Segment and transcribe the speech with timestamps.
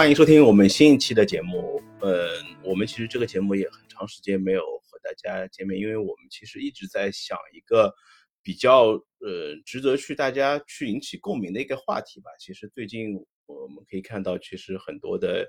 [0.00, 1.78] 欢迎收听我们新一期的节目。
[2.00, 2.30] 呃，
[2.64, 7.94] 我们其实这个节目也很长时间没有和大家见面，因为我们其实一直在想一个
[8.42, 12.30] 比较呃值得去大家去引起共鸣的一个话题吧。
[12.38, 13.14] 其实最近
[13.44, 15.46] 我们可以看到，其实很多的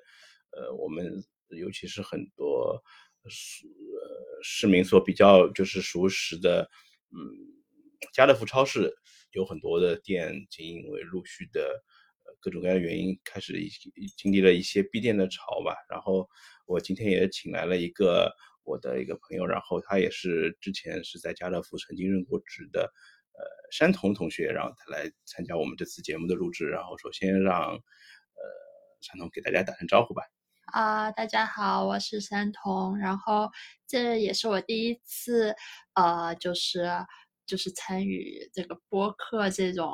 [0.52, 1.23] 呃，我们
[1.57, 2.77] 尤其是很多
[3.29, 6.69] 市呃市民所比较就是熟识的，
[7.11, 7.18] 嗯，
[8.11, 8.93] 家乐福超市
[9.32, 11.82] 有很多的店，经因为陆续的。
[12.41, 13.54] 各种各样的原因，开始
[14.18, 15.75] 经历了一些闭店的潮吧。
[15.89, 16.27] 然后
[16.65, 22.82] 我今天也请来了一个我的一个朋友，然后他也是之前是在家乐福曾经任过职的，
[23.33, 26.68] 呃，山童同学，然后他来参加我们这次节目的录制。
[26.68, 28.41] 然后首先让呃
[29.01, 30.23] 山童给大家打声招呼吧。
[30.73, 32.97] 啊，大家好，我是山童。
[32.97, 33.49] 然后
[33.88, 35.53] 这也是我第一次，
[35.95, 36.88] 呃，就是
[37.45, 39.91] 就是参与这个播客这种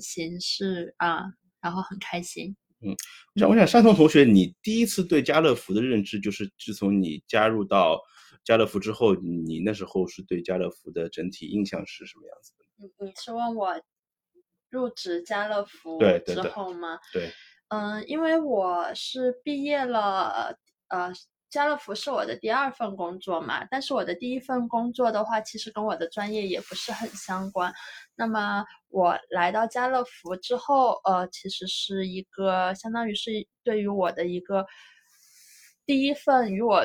[0.00, 1.24] 形式啊。
[1.64, 2.54] 然后很开心。
[2.80, 2.94] 嗯，
[3.34, 7.98] 我想，我想，山童同学，你第一次对家乐福的认知，就是自从你加入到
[8.44, 12.64] 家乐福之后，你那时候是对家乐福的整体印象是什么样子的？
[12.76, 13.80] 你你是问我
[14.68, 16.98] 入职家乐福之后吗？
[17.12, 17.32] 对，
[17.68, 21.10] 嗯，因为我是毕业了，呃。
[21.54, 27.72] 家乐福是我的第二份工作嘛，但是我的第一份工作的话，其实跟我的专业也不是很相关。
[28.16, 33.30] 那么我来到家乐福之后，呃，其实是一个相当于是
[33.62, 34.66] 对于我的一个
[35.86, 36.84] 第一份与我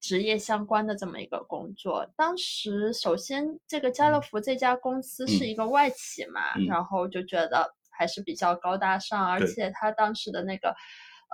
[0.00, 2.10] 职业相关的这么一个工作。
[2.16, 10.74] 当时首先这个家乐福这家公司是一个外企嘛，然后就觉得还是比较高大上，而且他当时的那个。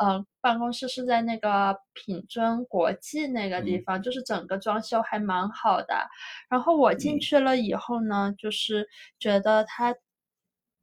[0.00, 5.94] 呃，办公室是在那个品尊国际那个地方，就是整个装修还蛮好的。
[6.48, 8.88] 然后我进去了以后呢，就是
[9.18, 9.94] 觉得它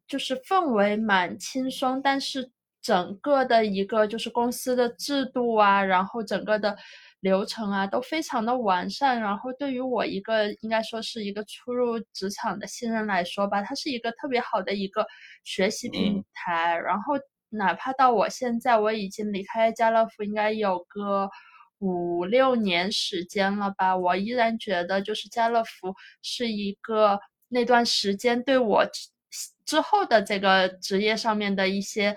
[0.07, 6.77] 就是氛围蛮轻松，但是整个的一个就是公司的制度啊，然后整个的
[7.21, 9.21] 流程啊都非常的完善。
[9.21, 15.05] 然后对于我一个应该说是一个初入职场的新人来说吧，它是一个特别好的一个
[15.43, 16.77] 学习平台。
[16.77, 17.13] 然后。
[17.49, 21.29] 哪怕到我现在，我已经离开家乐福应该有个
[21.79, 28.85] 五六年时间了吧，我依然觉得就是家乐福是一个那段时间对我
[29.65, 32.15] 之后的这个职业上面的一些，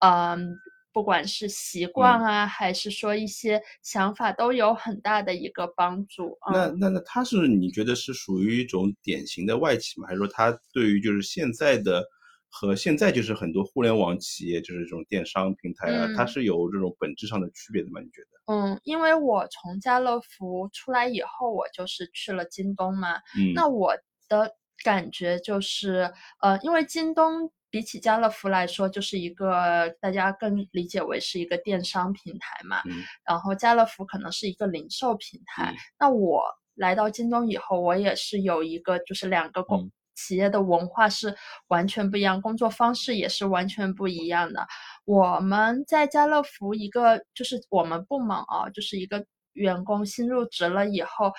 [0.00, 0.56] 嗯，
[0.92, 6.36] 不管是习惯啊，还是说一些想法，都有很大的一个帮助。
[6.52, 10.08] 那那那他是你觉得是属于一种典型的外企吗？
[10.08, 12.04] 还是说他对于就是现在的？
[12.52, 18.00] 和现在就是很多互联网企业，就是这种电商平台啊，它是有这种本质上的区别的吗？
[18.00, 18.52] 你觉得？
[18.52, 23.18] 嗯，因为我从家乐福出来以后，我就是去了京东嘛。
[23.38, 23.54] 嗯。
[23.54, 23.94] 那我
[24.28, 24.52] 的
[24.82, 32.82] 感觉就是，呃，因为京东比起家乐福来说，就是一个大家更理解为是一个电商平台嘛。
[32.86, 33.04] 嗯。
[33.24, 35.72] 然后家乐福可能是一个零售平台。
[36.00, 36.42] 那我
[36.74, 39.88] 来到京东以后，我也是有一个就是两个公。
[40.20, 41.34] 企业的文化是
[41.68, 44.66] 完全不一样，工作方式也是完全不一样的。
[45.04, 51.32] 我们在家乐福一个就是我们部门啊，就是一个员工新入职了以后。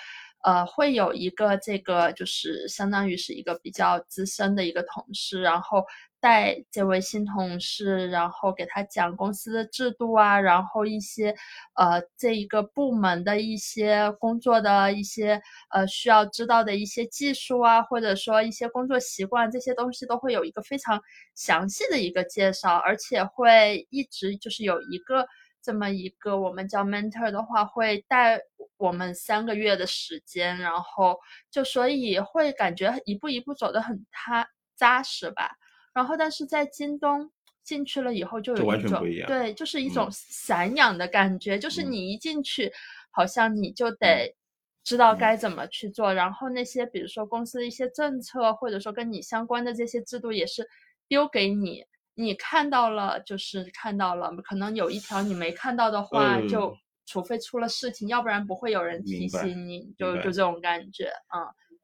[0.44, 5.84] 呃，会有一个这个，就是相当于是一个比较资深的一个同事，然后
[6.22, 11.34] 带这位新同事，然后给他讲公司的制度啊，然后一些
[11.74, 21.02] 呃这一个部门的一些工作的一些呃需要知道的一些技术啊，或者说一些工作习惯，这些东西都会有一个非常
[21.34, 25.26] 详细的一个介绍，而且会一直就是有一个。
[25.64, 28.40] 这么一个我们叫 mentor 的话，会带
[28.78, 31.16] 我们三个月的时间，然后
[31.52, 35.52] 就所以会感觉一步一步走得很踏扎实吧。
[35.92, 37.30] 然后但是在京东
[37.62, 42.72] 进去了以后，就有一种对，就是一种散养的感觉，就是你一进去，
[43.10, 44.34] 好像你就得
[44.82, 50.66] 知道该怎么去做，然后那些比如说公司的一些政策，或者说跟你相关的这些制度，也是
[51.08, 51.84] 丢给你。
[52.14, 61.40] 你看到了，就是看到了，可能有一条你没看到的话，就除非出了事情，要不然不会有人提醒你，就就这种感觉啊。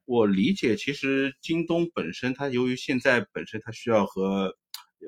[0.08, 4.50] 我理解，其实京东本身，它由于现在本身它需要和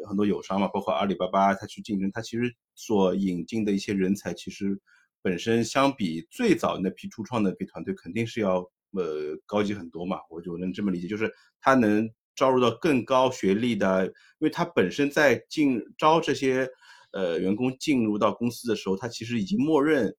[0.07, 4.79] 很多友商嘛，包括阿里巴巴，它去竞争，它其实所引进的一些人才，其实
[5.23, 8.59] 本身相比最早那批初创的批团队，肯定是要
[8.93, 10.19] 呃高级很多嘛。
[10.29, 12.09] 我就能这么理解，就是它能。
[12.37, 16.67] 招入到更高学历的，因为它本身在进招这些
[17.13, 20.17] 呃员工进入到公司的时候，他其实已经默认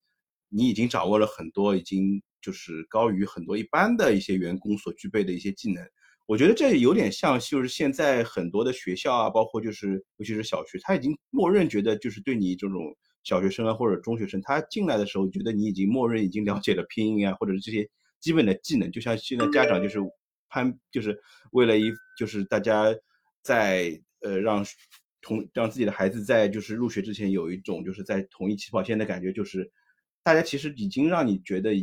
[0.49, 5.83] 你已经掌握了很多，已经就是高于很多一般的一些员工所具备的一些技能。
[6.27, 17.89] 我觉得这有点像，就是现在很多的学校啊，包括就是尤其是小学，他已经默认觉得就是对你这种小学生啊或者中学生，他进来的时候觉得你已经默认已经了解了拼音啊，或者是这些
[18.21, 19.99] 基本的技能，就像现在家长就是
[20.47, 21.19] 攀，就是
[21.51, 22.85] 为了一就是大家
[23.41, 24.65] 在呃让
[25.21, 29.69] 同让自己的孩子在就是入学之前有一种就是在同一起跑线的感觉，就是
[30.23, 31.73] 大家其实已经让你觉得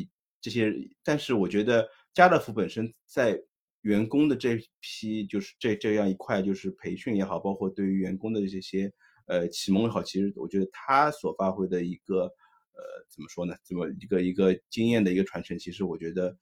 [0.40, 3.40] 这些，但是我觉得家乐福本身在。
[3.82, 8.92] 员工的这批就是这这样一块，就是培训也好，包括对于员工的这些
[9.26, 13.54] 呃启蒙也好，其实我觉得他所发挥的一个呃怎么说呢？
[13.64, 16.36] 这么一个一个经验的一个传承，其实我觉得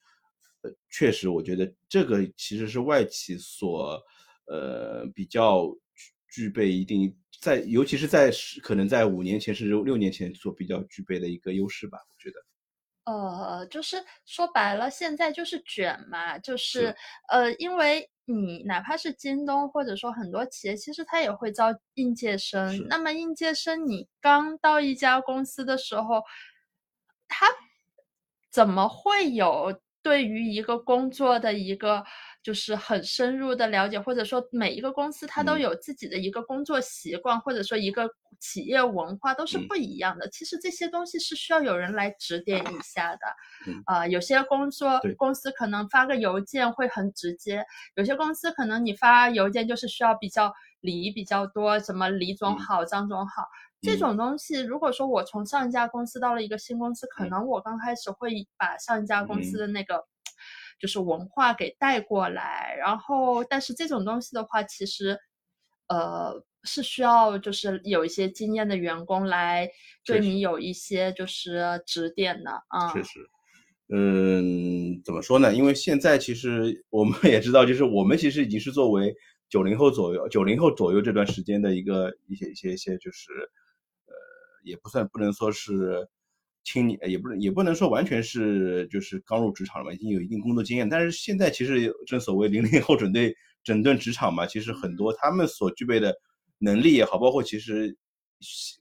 [0.63, 4.03] 呃确实，我觉得这个其实是外企所
[4.47, 5.71] 呃比较
[6.31, 8.33] 具备一定在，尤其是在
[8.63, 12.46] 可能在五年前甚至六年前所比较具备的一个优势吧，我觉得。
[13.06, 16.94] 呃，就是说白了，现在就是卷嘛，就是
[17.29, 22.87] 呃，因为你哪怕是京东，或者说很多企业，其实它也会招应届生。
[22.88, 26.23] 那么应届生，你刚到一家公司的时候，
[27.26, 27.47] 他
[28.50, 32.05] 怎么会有对于一个工作的一个？
[32.47, 38.09] 就是很深入的了解，或者说每一个公司它都有自己的一个工作习惯，或者说一个
[38.39, 40.29] 企业文化都是不一样的。
[40.29, 43.21] 其实这些东西是需要有人来指点一下的。
[43.87, 47.67] 啊，有些工作公司可能发个邮件会很直接，
[47.97, 50.53] 有些公司可能你发邮件就是需要比较
[50.83, 53.43] 礼仪比较多，什么李总好、张总好
[53.83, 54.61] 这种东西。
[54.61, 60.07] 如果说我从上一家公司到了一个新公司，可能我刚开始会把上一家公司的那个。
[60.78, 65.19] 就是文化给带过来，然后，但是这种东西的话，其实，
[65.88, 69.70] 呃，是需要就是有一些经验的员工来
[70.05, 72.93] 对你有一些就是指点的啊。
[72.93, 73.20] 确实，
[73.88, 75.55] 嗯，怎么说呢？
[75.55, 79.14] 因为现在其实我们也知道，就是我们其实已经是作为
[79.49, 83.32] 九零后左右、九零后左右这段时间的一个一些一些一些，就是
[84.06, 84.14] 呃，
[84.62, 86.08] 也不算不能说是。
[86.67, 90.89] 青年也不能也不能说完全是就是刚入职场了嘛，已经有一定工作经验。
[90.89, 93.33] 但是现在其实正所谓零零后准备
[93.63, 96.13] 整顿职场嘛，其实很多他们所具备的
[96.59, 97.97] 能力也好，包括其实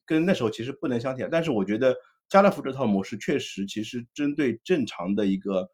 [0.03, 1.23] 跟那时候其实不能相提。
[1.31, 1.95] 但是我觉得
[2.27, 5.69] 家乐福这套模式确实，其实针对正常的一个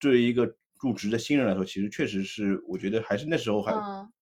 [0.00, 3.74] 对于一个入职的新人来说，其实确实是我觉得还是那时候还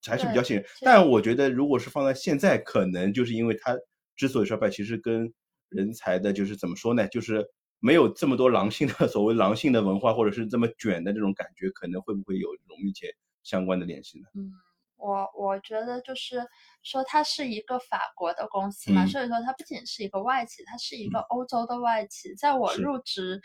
[0.05, 0.67] 还是比较信任。
[0.81, 3.76] 但我觉得如果是放在现在，可能就是因为他
[4.17, 5.32] 之所以衰败，其实跟
[5.74, 7.06] 人才的就是怎么说呢？
[7.08, 7.44] 就是
[7.80, 14.26] 没有这么多狼性的 所谓狼性的文化，或者是这么卷的这种感觉，可能会不会有这种密切相关的联系呢？
[14.34, 14.52] 嗯，
[14.96, 16.40] 我我觉得就是
[16.82, 22.34] 说，它是一个法国的公司嘛，所以说它不仅是一个外企，它是一个欧洲的外企。
[22.36, 23.40] 在我入职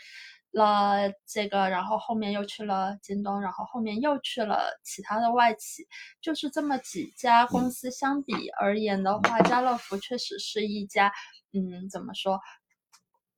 [0.52, 5.86] 了这个，然后后面又去了京东，然后后面又去了其他的外企，
[6.20, 11.12] 就是这么几家公司相比而言的话，家乐福确实是一家。
[11.52, 12.40] 嗯，怎么说？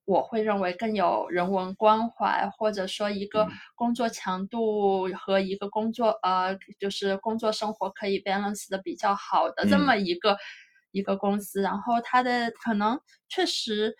[0.04, 10.36] 我会认为更有人文关怀，或者说一个工作强度和一个工作呃，就是工作生活可以 balance 的比较好的这么一个
[10.90, 11.62] 一个公司。
[11.62, 13.94] 然后它的可能确实，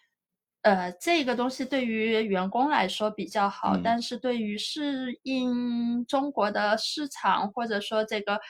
[0.62, 8.40] 呃，这个东西对于员工来说比较好，但是对于适应中国的市场或者说这个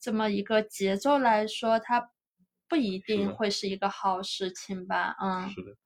[0.00, 2.10] 这么一个节奏来说，它。
[2.68, 5.14] 不一定会是一个好事情吧？
[5.22, 5.76] 嗯，是的。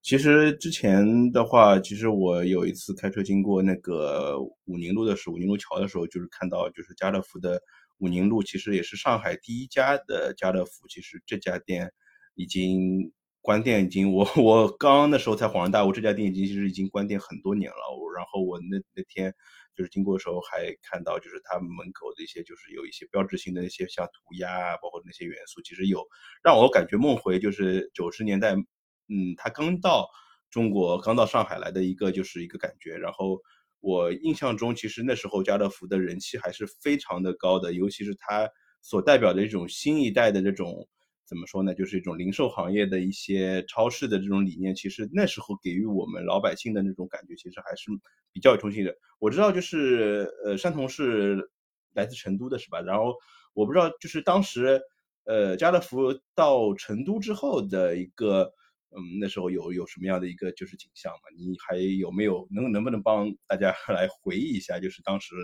[0.00, 7.60] 其实之前的话，其实我有一次开车经过那个武宁路的时候，武宁路桥的时候，就是看到就是家乐福的
[7.98, 10.86] 武宁路，其实也是上海第一家的家乐福。
[10.86, 11.92] 其实这家店
[12.36, 13.12] 已经
[13.46, 17.76] 关店，已经我 我刚刚那时候才恍然大悟，这家店已经其实已经关店很多年了。
[18.16, 19.32] 然后我那那天。
[19.76, 26.02] 就是经过的时候还看到，就是他门口的一些，就是有一些标志性的一些像涂鸦啊，包括那些元素，其实有
[26.42, 30.08] 让我感觉梦回就是九十年代，嗯，他刚到
[30.50, 32.96] 中国，刚到上海来的一个就是一个感觉。
[32.96, 33.38] 然后
[33.80, 38.48] 我印象中，其实那时候家乐福的人气还是非常的高的，尤其是它
[38.80, 40.88] 所代表的一种新一代的这种。
[41.26, 41.74] 怎么说呢？
[41.74, 47.90] 就是一种零售行业的一些超市的这种理念，其实那时候给予我们老百姓的那种感觉，其实还是
[48.32, 48.94] 比较有冲击的。
[49.18, 51.50] 我知道，就是呃，山童是
[51.94, 52.80] 来自成都的，是吧？
[52.80, 53.12] 然后
[53.54, 54.80] 我不知道，就是当时
[55.24, 58.44] 呃，家乐福到成都之后的一个，
[58.90, 61.20] 嗯，那时候有有什么样的一个就是景象嘛？
[61.36, 65.34] 你还有没有能能不能帮大家 来回忆一下，就是当时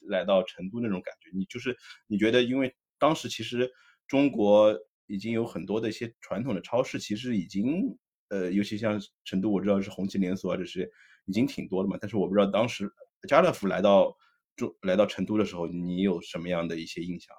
[0.00, 1.28] 来到成都那种感觉？
[1.36, 3.70] 你就是你觉得，因为当时其实
[4.06, 4.78] 中国。
[5.10, 7.98] 已经有很多的一些传统的超市，其实已经，
[8.28, 10.88] 呃，尤其像成都，我知道是红旗连锁啊，这些
[11.26, 11.98] 已经挺多的嘛。
[12.00, 12.88] 但是我不知道当时
[13.28, 14.16] 家乐福来到
[14.54, 17.36] 中来到成都的时候，你有什么样的一些印象？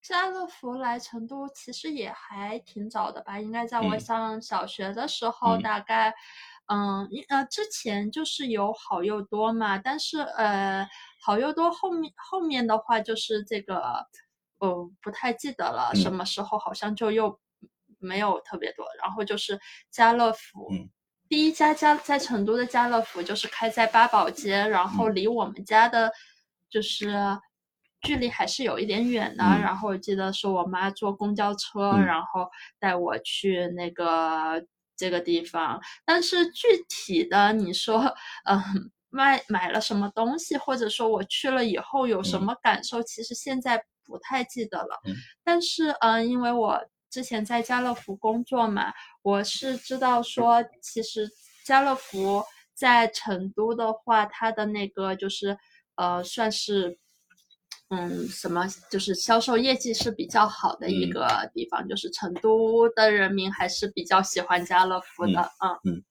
[0.00, 6.14] 家乐福来成都其实也还挺早的吧，应该在我上小学的时候，大概，
[6.68, 10.86] 嗯，呃，之前就是有好又多嘛，但是呃，
[11.20, 14.06] 好又多后面后面的话就是这个，
[14.66, 17.38] 哦，不太记得了，什么时候好像就又
[17.98, 19.58] 没有特别多，然后就是
[19.90, 20.68] 家乐福，
[21.28, 26.12] 第一家家在成都的家乐福就是开在八宝街，然后离我们家的，
[26.70, 27.14] 就是。
[28.02, 34.62] 距离还是有一点远的，然后我记得是我妈坐公交车，然后带我去那个
[34.94, 35.80] 这个地方。
[36.04, 45.00] 但是具体的，你说，嗯，买买了什么东西，或者说我去了以后有什么感受，其实现在不太记得了。
[45.44, 51.28] 但是，嗯，因为我之前在家乐福工作嘛，我是知道说，其实
[51.64, 52.42] 家乐福
[52.74, 55.58] 在成都的话，它的那个就是，
[55.96, 56.98] 呃，算是。
[57.88, 65.40] 嗯，什么就是销售业绩是比较好的一个地方，就是成都的人民还是比较喜欢家乐福的。
[65.84, 66.04] 嗯嗯，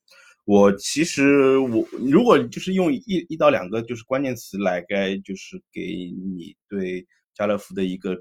[0.45, 5.81] 我其实我如果就是用一一到两个就是关键词来该就是给
[6.33, 8.15] 你对家乐福的一个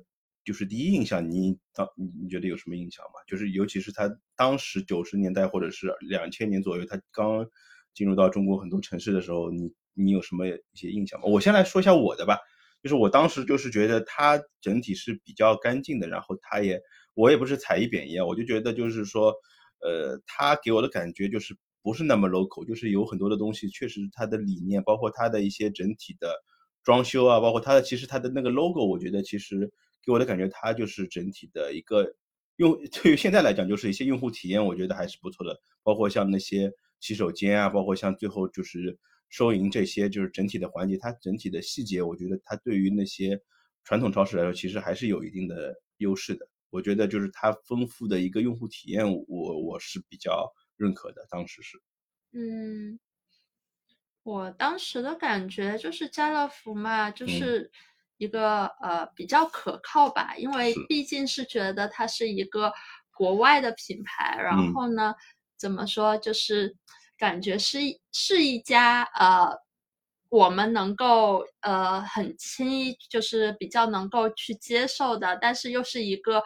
[0.45, 3.13] 就是第一印象，你当你你觉得有什么印象吗？
[3.27, 7.47] 就是尤其是他当时九十年代或者是两千年左右，他刚
[7.95, 11.27] 进入到中国很多城市的时候，你你有什么一些印象吗？
[11.27, 12.37] 我先来说一下我的吧。
[12.83, 16.79] 就是我当时就是觉得它整体是比较干净的，然后它也
[17.15, 19.33] 我也不是踩一贬一啊，我就觉得就是说，
[19.81, 26.35] 呃，它给我的感觉就是不是那么 local，就是有很多的东西确实它的理念，包括它的一些整体的
[26.85, 29.73] 装修啊，包括它的其实它的那个 logo，我觉得其实
[30.05, 32.15] 给我的感觉它就是整体的一个
[32.57, 38.97] 用对于现在来讲就是一些用户体验，我觉得还是不错的，包括像那些洗手间啊，包括像最后就是。
[39.31, 43.41] 收银这些就是整体的环节，它整体的细节，我觉得它对于那些
[43.83, 46.49] 传统超市来说，其实还是有一定的优势的。
[46.71, 51.27] 我觉得就是它丰富的一个用户体验，我我是比较认可的。
[51.29, 51.83] 当时是，
[52.33, 53.01] 嗯，
[54.25, 57.71] 我当时的感觉就是家乐福嘛，就是
[58.17, 62.73] 一个呃比较可靠吧，因为毕竟是觉得它是一个
[63.13, 65.15] 国外的品牌，然后呢，
[65.57, 66.75] 怎么说就是。
[67.17, 67.79] 感觉是
[68.13, 69.57] 是一家呃，
[70.29, 76.43] 我们能够呃很轻易就是比较能够去接受的，但是又是一个。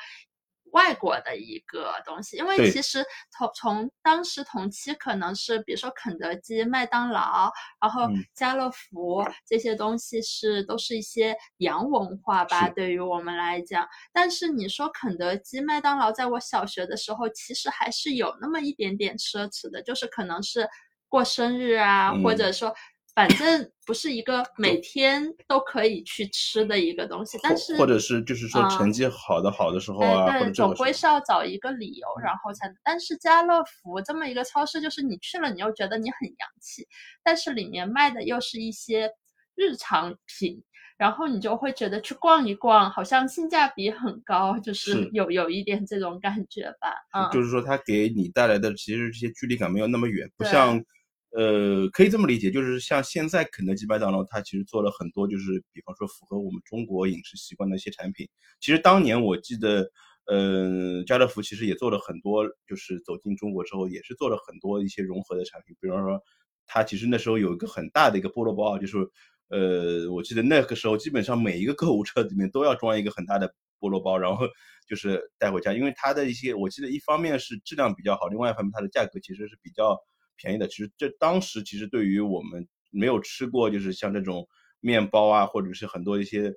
[0.73, 13.87] 外国的一个东西，因为其实从从当时同期可能是，比如说肯德基、麦当劳，然后家乐福这些东西是都是一些洋文化吧，对于我们来讲。
[14.13, 20.69] 但是你说肯德基、麦当劳，在我小学的时候，其实还是有那么一点点奢侈的，就是可能是
[21.09, 22.75] 过生日啊，或者说。
[23.19, 32.73] 反正不是一个每天都可以去吃的一个东西，但是或者是就是说成绩好的好的时候啊，对，总归是要找一个理由，然后才。
[32.85, 36.87] 但是家乐福这么一个超市，就是你去了，你又觉得你很洋气，
[37.25, 39.11] 但是里面卖的又是一些
[39.57, 40.63] 日常品，
[40.97, 46.95] 然后你就会觉得去逛一逛，好像性价比很高，就是有有一点这种感觉吧。
[47.19, 50.81] 嗯，就是说它给你带来的其实这些距离感没有那么远，不像。
[51.31, 58.27] 呃，可以这么理解，就是像现在肯德基、麦当劳，它其实做了很多，就是比方说符合我们中国饮食习惯的一些产品。
[58.61, 59.91] 其实当年我记得，
[60.25, 65.77] 呃，家乐福其实也做了很多，就是走进中国之后，也是做了很多一些融合的产品。
[65.83, 66.19] 比方说，
[66.67, 68.97] 它其实那时候有一个很大的一个菠萝包，就是，
[69.49, 74.47] 呃，我记得那个时候基本上每一个购物车里面都要装一个很大的菠萝包，然后
[74.89, 79.95] 就是带回家，因为它的一些，我记得一方面是质量比较好，另外一方面它的价格其实是比较。
[80.39, 84.49] 便宜的，其实这当时其实对于我们没有吃过，就是像这种
[84.81, 86.49] 面包啊，或者是很多一些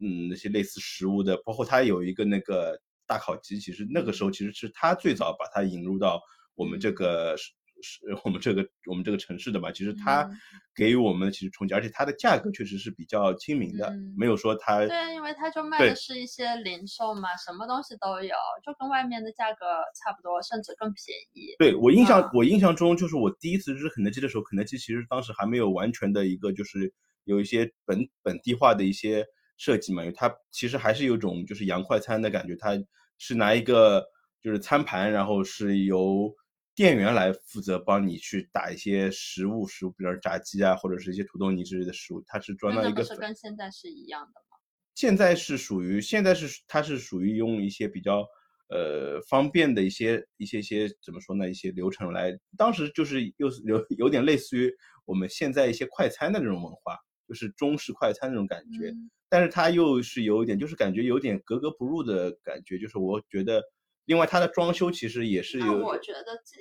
[0.00, 6.20] 嗯那些类似食物的，包括它有一个那个大烤鸡，其实那个时候其实是它最早把它引入到
[6.54, 7.36] 我们这个。
[7.82, 10.28] 是 我们这个我们这个城市的嘛，其实它
[10.74, 21.54] 给予我们其实冲击，而且它的价格确实是比较亲民的，没有说它对，因为它就卖的是一些零售嘛，什么东西都有，就跟外面的价格差不多，甚至更便宜。
[21.58, 26.92] 对我印象，我印象中就是我第一次吃肯德基的时候，肯德基其实当时还没有完全的一个就是
[27.24, 29.24] 有一些本本地化的一些
[29.56, 32.72] 设计嘛，因为它其实还是有种就是洋快餐的感觉，它
[33.18, 34.04] 是拿一个
[34.40, 36.34] 就是餐盘，然后是由。
[36.78, 43.02] 店员来负责帮你去打一些食物，食物比如炸鸡啊，或者是一些土豆泥之类的食物，它是装到一个。
[43.02, 44.56] 是跟现在是一样的吗？
[44.94, 48.24] 现在是属于现在是它是属于用一些比较
[48.68, 51.50] 呃方便的一些一些些怎么说呢？
[51.50, 54.72] 一些流程来，当时就是又有 有点类似于
[55.04, 58.94] 我们现在一些快餐的这种文化，就是中式快餐那种感觉，
[59.28, 62.78] 但是它又是有一点，就是感觉有点格格不入的感觉。
[62.78, 63.60] 就是我觉得，
[64.08, 65.72] 另外它的装修其实也是有。
[65.78, 66.58] 我觉得这，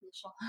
[0.00, 0.30] 你说。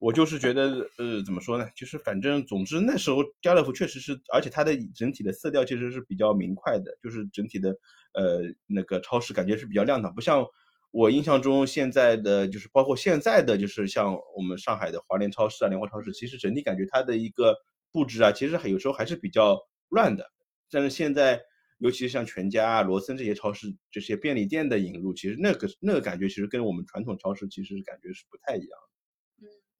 [0.00, 1.66] 我就是觉得，呃，怎么说呢？
[1.74, 7.70] 就是反正总之那时候家乐福确实是，而且它的整体的色调其实是比较明快的，就是整体的，
[8.12, 10.44] 呃，那个超市感觉是比较亮堂，不像
[10.90, 17.56] 我印象中现在的，就是包括现在的，就是像我们上海的华联超市啊、联华超市，其实整体感觉它的一个
[17.90, 19.58] 布置啊，其实还有时候还是比较
[19.88, 20.30] 乱的。
[20.70, 21.40] 但是现在，
[21.78, 28.94] 尤其是像全家啊、罗森这些超市、这些便利店的引入，其实那个那个感觉其实跟我们传统超市其实感觉是不太一样的。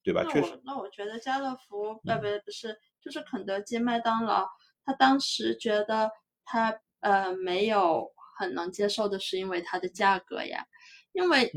[0.02, 0.22] 对吧？
[0.30, 4.46] 确实，那我觉得家乐福，呃，不不是，就是肯德基、麦当劳，
[4.84, 6.10] 他当时觉得
[6.44, 10.66] 他呃没有很能接受的是因为它的价格呀，
[11.12, 11.50] 因为，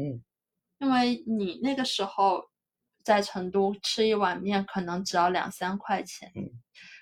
[0.77, 2.49] 因为你那个时候
[3.03, 6.31] 在成都吃一碗面可能只要两三块钱，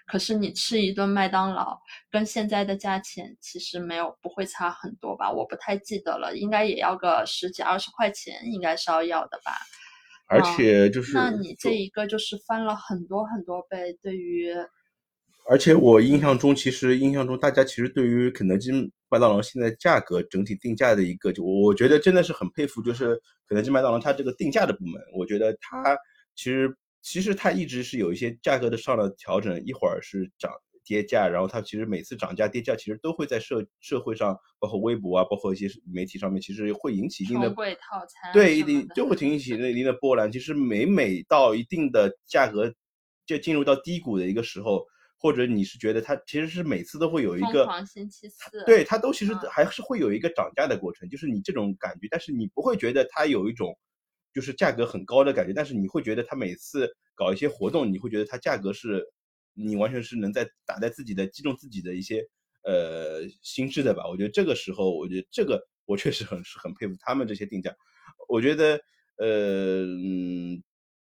[0.06, 1.80] 可是你吃一顿麦当劳
[2.12, 5.32] 跟现在的价钱其实没有不会差很多吧？
[5.32, 9.52] 我不太记得了，应该也要个十几二十块钱，应该是要要的吧。
[10.28, 13.96] 而且就是，那你这一个就是翻了很多很多倍。
[14.02, 14.52] 对于，
[15.48, 18.72] 而且我印象中，其实印象中大家其实对于肯德基、
[19.08, 25.96] 麦当劳现在价格整体定价的一个，就我觉得真的是很佩服，就是肯德基、麦当劳它这个定价的部门，我觉得它
[26.36, 30.52] 其实其实它一直是有一些价格的上的调整，一会儿是涨。
[30.88, 40.32] 跌价，然后它其实每次涨价跌价，其实都会在社社会上，包括微博啊，包括一些媒体上面，其实会引起一定的套餐，对，一定就会引起一定的波澜。
[40.32, 42.72] 其实每每到一定的价格
[43.26, 44.86] 就进入到低谷的一个时候，
[45.18, 53.76] 或者你是觉得它其实是每次都会有一个星期四，对它都其实还是会有一个涨价的过程，就是你这种感觉，但是你不会觉得它有一种
[54.36, 59.04] 就是价格很高的感觉，但是你会觉得它每次搞一些活动，你会觉得它价格是。
[59.58, 62.22] 你完全是能在打在自己的击中自己的一些
[62.66, 64.06] 呃心智的吧？
[64.06, 67.74] 我觉得这个时候，我觉得这个我确实很是很佩服他们这些定价。
[68.28, 68.78] 我觉得
[69.18, 69.86] 呃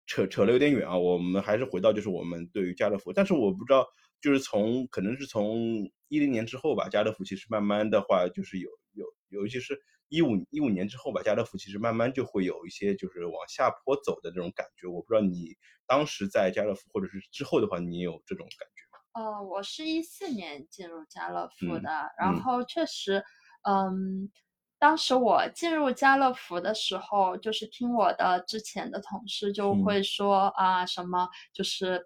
[0.06, 3.84] 扯扯了有点远啊，我们还是回到就是我们对于家乐福，但是我不知道
[4.20, 9.76] 就是从可能是从一零年之后吧，家乐福其实慢慢的话就是有有尤其是
[10.14, 14.86] 一五一五年之后吧，家乐福其实慢慢就会有一些就是往下坡走的这种感觉。
[14.86, 15.56] 我不知道你。
[15.86, 19.28] 当时在家乐福，或者是之后的话，你有这种感觉吗？
[19.30, 23.22] 呃，我是一四年进入家乐福的，然后确实，
[23.68, 24.30] 嗯，
[24.78, 32.02] 当时我进入家乐福的时候，就是听我的之前的同事就会说啊，什么就是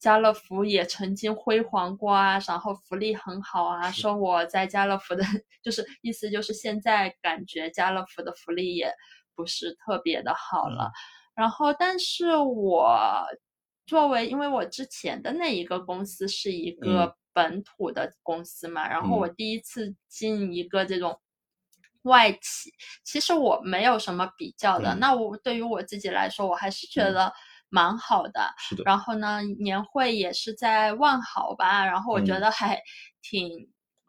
[0.00, 5.22] 家乐福也曾经辉煌过啊，然后福利很好啊，说我在家乐福的，
[5.62, 8.92] 就是意思就是现在感觉家乐福的福利也
[9.36, 10.90] 不是特别的好了。
[11.36, 13.26] 然后，但是我
[13.86, 21.20] 作为，因为我之前的那一个公司是一个本土的公司嘛，然后我第一次进一个这种
[22.02, 22.72] 外企，
[23.04, 24.94] 其实我没有什么比较的。
[24.96, 27.32] 那我对于我自己来说，我还是觉得
[27.70, 28.52] 蛮好的。
[28.58, 28.82] 是的。
[28.84, 32.78] 然后呢，年会也是在万豪吧，然后我觉得还
[33.22, 33.48] 挺，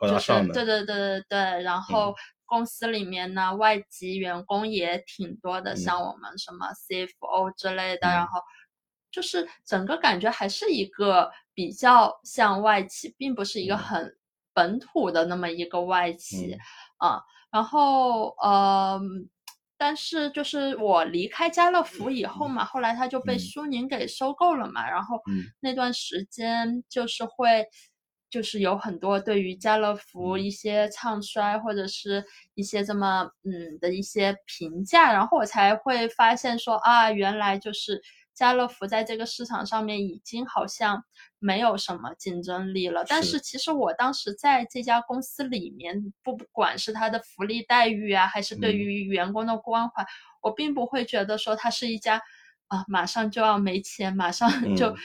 [0.01, 2.13] 就是对对对对对，然后。
[2.51, 8.41] 公司里面呢，外籍员工也挺多的，像我们什么 CFO 之类的，然后
[9.09, 14.17] 就是整个感觉还是一个比较像外企，并不是一个很
[14.53, 16.57] 本土的那么一个外企
[16.97, 17.23] 啊。
[17.49, 18.99] 然后呃，
[19.81, 25.19] 但是就是我离开家乐福以后嘛，后来他就被苏宁给收购了嘛，然后
[25.59, 27.65] 那段时间就是会。
[28.33, 38.01] 就是有很多对于家乐福一些唱衰或者是一些这么嗯的一些评价，然后我才会发现说啊，原来就是
[38.33, 41.03] 家乐福在这个市场上面已经好像
[41.39, 43.03] 没有什么竞争力了。
[43.07, 50.05] 但是其实我当时在这家公司里面，不管是它的福利待遇啊，还是对于员工的关怀，
[50.41, 52.21] 我并不会觉得说它是一家。
[52.71, 54.95] 啊，马上就要没钱，马上就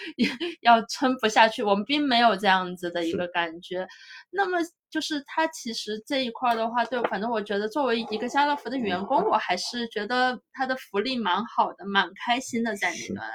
[0.61, 1.65] 要撑不下去。
[1.65, 3.85] 我们并没有这样子的一个感觉。
[4.31, 4.57] 那么，
[4.89, 13.29] 就是他其实这一块的话，对，反正我觉得作为一个家乐福的员工，我还是觉得他的福利蛮好的，蛮开心的，在那段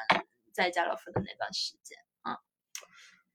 [0.54, 2.38] 在家乐福的那段时间啊。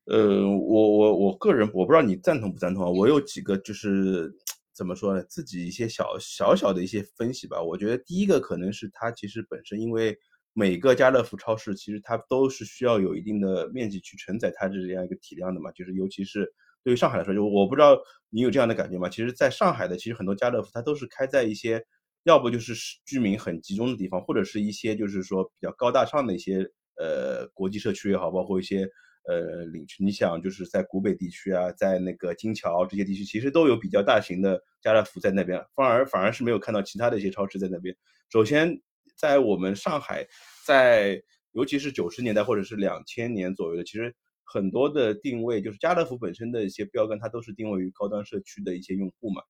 [0.06, 2.88] 呃，我我我个人我不知道你赞同不赞同啊。
[2.88, 4.34] 我有几个就是
[4.72, 7.60] 怎么说呢，自己一些小小小的一些分析吧。
[7.60, 10.18] 我觉得第一个可能是他其实本身因为。
[10.58, 16.50] 每个家乐福超市其实它都是需要有一定的面积去承载它的这样一个体量的嘛，就是尤其是
[16.82, 17.94] 对于上海来说，就我不知道
[18.30, 19.06] 你有这样的感觉吗？
[19.06, 21.84] 其实，在上海的其实很多家乐福它都是开在一些
[22.24, 22.72] 要不就是
[23.04, 26.66] 居民很集中的地方，或者是一些就是说比较高大上的一些
[26.98, 28.88] 呃国际社区也好，包括一些
[29.28, 30.02] 呃领区。
[30.02, 37.94] 你想，就是在古北地区啊，在那个金桥这些地区，其实都有比较大型的家乐福在那边，反而反而是没有看到其他的一些超市在那边。
[38.32, 38.80] 首先，
[39.16, 40.26] 在我们上海，
[40.64, 49.42] 在尤其是九十年代或者是两千年左右的，其实很多的定位就是家乐福本身的一些标杆，它都是定位于高端社区的一些用户嘛。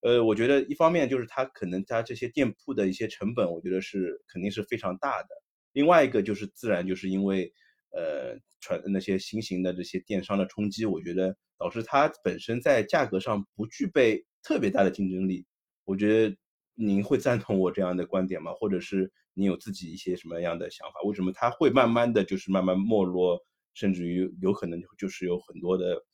[0.00, 5.28] 呃，我觉得一方面就是它可能它这些店铺的一些成本，我觉得是肯定是非常大的。
[5.72, 7.52] 另外一个就是自然就是因为
[7.92, 15.46] 呃传那些新型的这些电商的冲击，我觉得导致它本身在价格上不具备特别大的竞争力。
[15.84, 16.36] 我觉得
[16.74, 18.52] 您会赞同我这样的观点吗？
[18.54, 21.00] 或者是你有自己一些什么样的想法？
[21.04, 23.38] 为什么它会慢慢的就是慢慢没落，
[23.74, 26.04] 甚至于有可能就是有很多的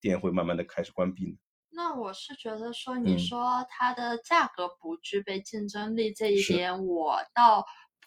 [0.00, 1.36] 店会慢慢的开始关闭呢？
[1.70, 7.64] 那我是觉得说，你说它的价格不具备竞争力这一点，我倒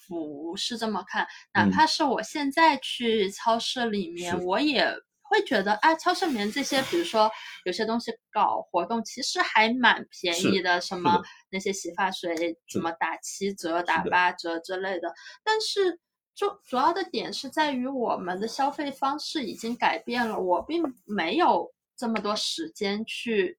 [0.07, 1.27] 不是这么看。
[1.53, 4.83] 哪怕是我现在去超市里面，我也
[5.31, 7.31] 会觉得，哎，超市里面这些，比如说
[7.65, 12.35] 有些东西搞活动，其实还蛮便宜的，什么那些洗发水，
[12.67, 15.11] 什么打七折、打八折之类的。
[15.43, 15.99] 但是，
[16.35, 23.57] 就主要的点是在于我们的消费方式已经改变了，我并没有这么多时间去。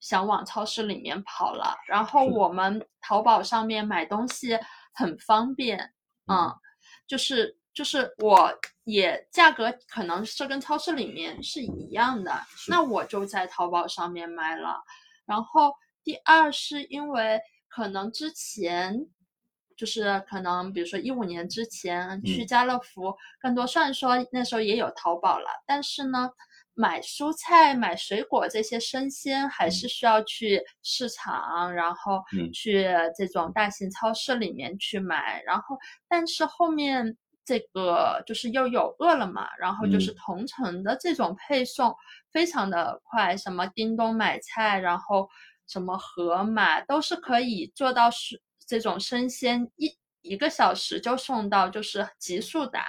[0.00, 4.56] 想往超市里面跑了，然后我们淘宝上面买东西
[4.94, 5.92] 很方便，
[6.30, 6.54] 嗯，
[7.04, 12.32] 就是就是我也价格可能是跟超市里面是一样的，
[12.66, 14.82] 那我就在淘宝上面买了。
[15.24, 19.06] 然后第二是因为可能之前
[19.76, 26.28] 就是可能比如说一五年之前去家乐福更多，虽然说那时候也有淘宝了，但是呢。
[26.80, 32.22] 买蔬菜、买水果这些生鲜，还是需要去市场，然后
[32.54, 32.86] 去
[33.16, 35.42] 这种大型超市里面去买。
[35.42, 35.76] 然后，
[36.08, 37.16] 但是后面
[37.48, 41.96] 这个就是又有饿了么，然后就是同城的这种配送
[42.30, 45.26] 非常的快，什么叮咚买菜，然后
[45.66, 52.84] 什么盒马都是可以做到是这种生鲜一一个小时就送到，就是极速达。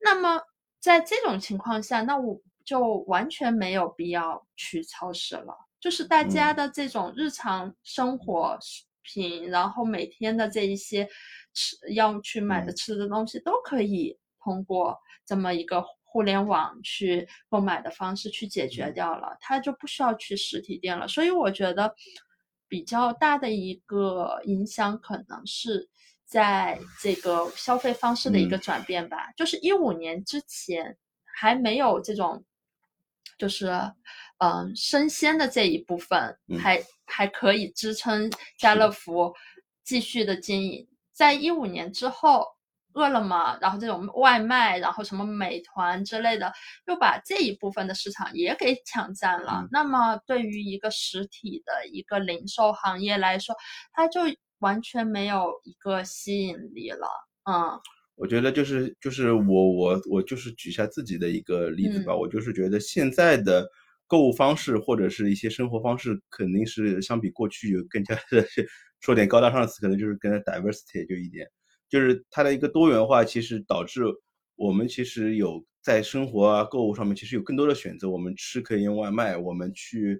[0.00, 0.40] 那么
[0.80, 2.40] 在这种情况下，那我。
[2.66, 8.58] 就完全没有必要去超市了，就是大家的这种日常生活
[9.06, 11.08] 品，然后每天的这一些
[11.54, 21.06] 吃要去买的吃的东西，都可以通过这么一个互联网去购买的方式去解决掉了，它就不需要去实体店了。
[21.08, 21.94] 所以我觉得
[22.68, 25.88] 比较大的一个影响，可能是
[26.24, 32.44] 在这个消费方式的一个转变吧，就是一五年之前还没有这种。
[33.38, 33.66] 就是，
[34.38, 39.32] 嗯，生鲜的这一部分还还可以支撑家乐福
[39.84, 40.86] 继续的经营。
[41.12, 42.46] 在一五年之后，
[42.92, 46.52] 饿了么，然后这种外卖，然后什么美团之类的，
[46.86, 49.66] 又把这一部分的市场也给抢占了。
[49.70, 53.54] 那么，对于一个实体的一个零售行业来说，
[53.92, 54.20] 它就
[54.58, 57.08] 完全没有一个吸引力了。
[57.50, 57.80] 嗯。
[58.14, 63.68] 我觉得就是就是我我我就是举下自己的一个例子吧，我就是觉得现在的
[64.06, 68.44] 购物方式或者是一些生活方式，肯定是相比过去有更加的
[69.00, 71.46] 说点高大上的词，可能就是更 diversity 就一点，
[71.88, 74.02] 就是它的一个多元化，其实导致
[74.56, 80.14] 我们其实有在生活啊购物上面其实有更多的选择，我们吃可以用外卖，我们去，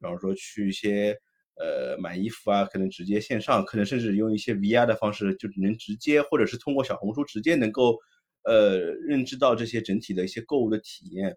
[0.00, 1.16] 比方说去一些。
[1.60, 7.96] 呃，买衣服啊，可能直接线上，可能甚至用一些 VR 的方式，就能直接，或者是通过小红书直接能够，
[8.44, 11.36] 呃，认知到这些整体的一些购物的体验。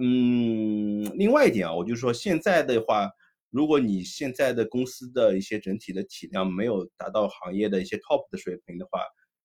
[0.00, 0.87] 嗯，
[1.18, 3.10] 另外一点啊，我就说现在的话，
[3.50, 9.00] 如果你现在的公司的一些整体的体量没有达到行业的一些 top 的水平的话，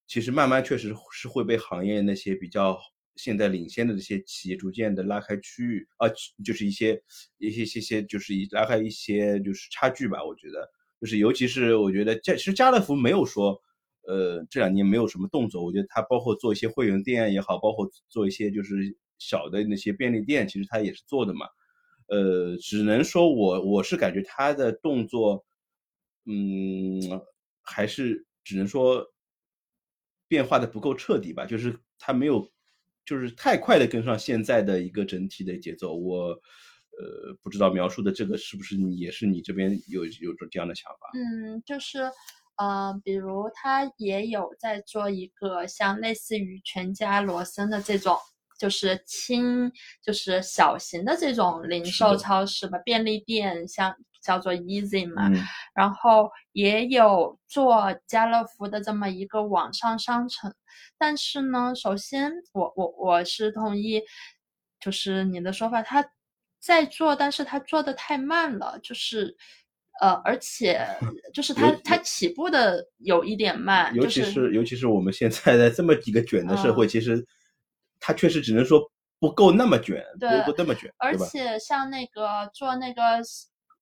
[0.07, 2.79] 其实慢慢确实是会被行业那些比较。
[3.15, 6.09] 现在领先的这些企业逐渐的拉开区域啊，
[6.43, 6.99] 就是一些
[7.37, 10.23] 一些些些，就是一拉开一些就是差距吧。
[10.25, 10.67] 我觉得，
[10.99, 13.55] 就是尤其是我觉得家其实家乐福没有说，
[14.07, 15.63] 呃，这两年没有什么动作。
[15.63, 21.45] 我觉得它包括做一些会员店也好，包括做一些就是小的那些便利店，其实它也是做的嘛。
[22.13, 25.43] 呃，只能说我我是感觉他的动作，
[26.25, 27.01] 嗯，
[27.61, 29.05] 还是只能说
[30.27, 32.47] 变化的不够彻底吧，就是他没有。
[33.05, 41.11] 就是太快的跟上现在的一个整体的节奏，我呃不知道描述的这个是不是你也是你这边有有着这样的想法？
[41.13, 42.09] 嗯，就是
[42.55, 48.15] 呃，比如他也有在做一个像类似于全家、罗森的这种，
[48.63, 49.69] 就是轻
[50.01, 55.29] 就是小型的这种零售超市吧，便利店，像叫做 Easy 嘛，
[55.75, 60.53] 然后也有做家乐福的这么一个网上商城。
[60.97, 64.01] 但是呢，首先我我我是同意，
[64.79, 66.05] 就是你的说法，他
[66.61, 69.35] 在做，但是他做的太慢了，就是。
[70.01, 70.83] 呃，而且
[71.35, 77.23] 就是他他起步的有一点慢，尤其是尤其是我们现在在这么几个卷的社会，其实
[78.03, 78.81] 它确实只能说
[79.17, 83.01] 不够那么卷，不不那么卷，而且像那个做那个，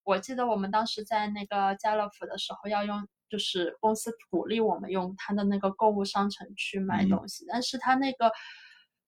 [0.04, 8.32] 我记得我们当时在那个家乐福的时候，要用就是公司鼓励我们用它的那个购物商城去买东西，但是它那个。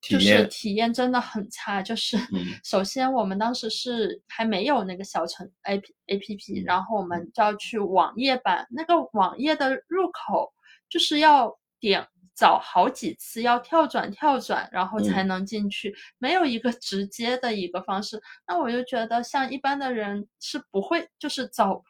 [0.06, 2.18] 就是体验真的很差，就是
[2.62, 10.52] 首先我们当时是还没有那个小程 A P A P P，然后我们就要去网页版，那个网页的入口
[10.90, 18.20] 就是要点找好几次，要跳转跳转，然后才能进去，没有一个直接的一个方式。
[18.46, 21.82] 那我就觉得像一般的人是不会，就是找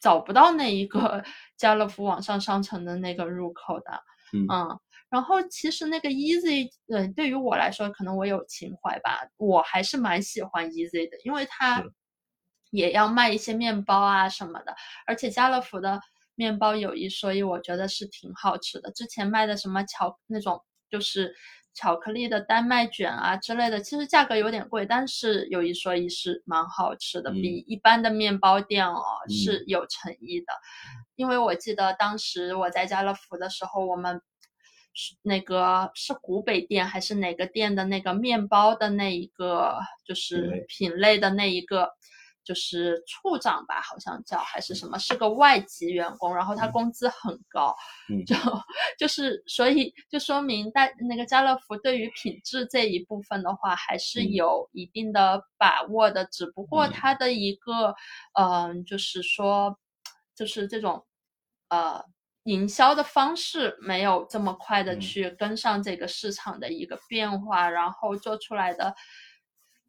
[0.00, 1.22] 找不到那一个
[1.56, 4.02] 家乐福网上商城的那个入口的，
[4.32, 4.80] 嗯。
[5.10, 11.84] 然后其实那个 Easy，嗯，对于我来说，可能我有情怀吧，我还是蛮喜欢 Easy 的，因为它
[12.70, 14.74] 也要卖一些面包啊什么的，
[15.06, 16.00] 而且家乐福的
[16.34, 18.90] 面包有一说一，我觉得是挺好吃的。
[18.92, 21.34] 之前卖的什么巧那种就是
[21.74, 30.46] 巧克力的丹麦卷啊之类的，其实价格有点贵，但是有一说一是蛮好吃的，比一般的面包店哦是有诚意的。
[31.16, 34.20] 因为我记得当时我在家乐福的时候，我们。
[34.96, 41.90] 是那个是湖北店还是哪个店的那个面包的那一个就是品类的那一个
[42.44, 47.74] 就是处长吧，好像叫还是什么，是个外籍员工，然后他工资很高，
[48.26, 48.36] 就
[48.98, 57.94] 就是所以就说明大那个家乐福对于品质这一部分的话还是有一定的把握的，只不过他的一个
[58.38, 59.78] 嗯就是说
[60.36, 61.06] 就是这种
[61.68, 62.04] 呃。
[62.46, 68.94] 营销的方式没有这么快的去跟上这个市场的一个变化，然后做出来的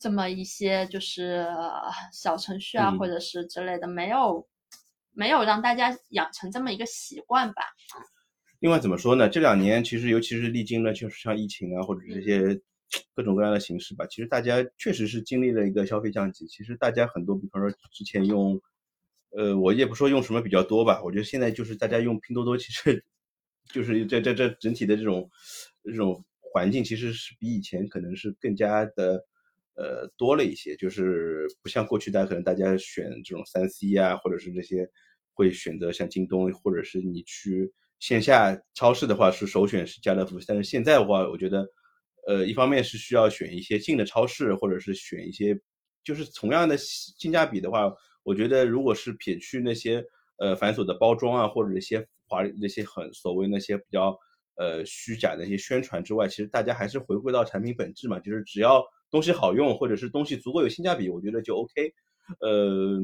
[0.05, 1.47] 这么一些就是
[2.13, 4.47] 小程序啊，或者是之类的，没有
[5.13, 7.63] 没有让大家养成这么一个习惯吧。
[8.59, 9.27] 另外怎么说呢？
[9.27, 12.61] 这两年其实尤其是历经了就是像疫情啊，或者这些
[13.15, 16.45] 各种各样的形式吧，其实大家确实是经历了一个消费降级。
[16.45, 18.61] 其实大家很多，比方说之前用。
[19.35, 23.03] 呃，我也不说用什么比较多吧，我觉得现在就是大家用拼多多，其实
[23.73, 25.29] 就是这这这整体的这种
[25.83, 29.25] 这种环境，其实是比以前可能是更加的
[29.75, 34.87] 呃多了一些，就是不像过去大家可能大家选这种三 C 啊，或者是这些
[35.33, 41.67] 会选择像京东，或者是你去线下超市的话是首选是家乐福，但是现在的话，我觉得
[42.27, 45.59] 呃一方面是需要选一些近的超市，或者是选一些
[46.03, 47.93] 就是同样的性价比的话。
[48.27, 50.03] 我觉得，如果是撇去那些
[50.37, 54.17] 呃繁琐的包装啊，或者一些华那些很所谓那些比较
[54.55, 58.83] 呃虚假的一些宣传之外，其实大家还是回归到产品本质嘛，就是只要
[59.15, 61.93] 东西好用，或者是东西足够有性价比，我觉得就 OK。
[62.41, 62.99] 呃，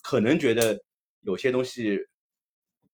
[0.00, 0.80] 可能觉得
[1.22, 1.98] 有些东西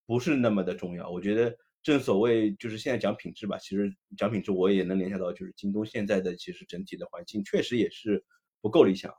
[0.06, 1.10] 不是那么的重要。
[1.10, 8.24] 我觉得正所谓就是现在讲品质吧，其实讲品质我也能联想到，就是京东现在的其实整体的环境确实也是
[8.62, 9.12] 不够理想。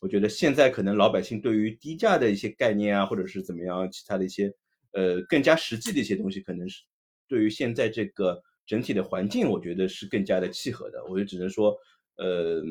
[0.00, 4.52] 我觉得现在可能老百姓对于低价的一些概念啊，或者是怎么样，其他的一些
[4.94, 6.82] 呃更加实际的一些东西，可能是
[7.28, 11.04] 对于现在这个整体的环境，我觉得是更加的契合的。
[11.08, 11.76] 我就只能说，
[12.16, 12.62] 呃，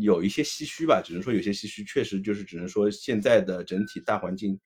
[0.00, 4.58] 有一些唏嘘吧，只能说有些唏嘘，确实就是只能说现在的整体大环境